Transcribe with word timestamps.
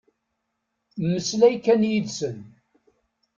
Mmeslay 1.01 1.55
kan 1.65 1.81
yid-sen. 1.89 2.39